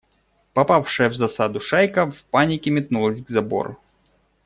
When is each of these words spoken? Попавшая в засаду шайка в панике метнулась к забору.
Попавшая 0.53 1.09
в 1.09 1.13
засаду 1.13 1.59
шайка 1.59 2.09
в 2.09 2.23
панике 2.23 2.71
метнулась 2.71 3.21
к 3.21 3.29
забору. 3.29 3.77